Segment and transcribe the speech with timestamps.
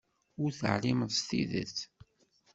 [0.41, 1.77] Ur teεlimeḍ s tidet.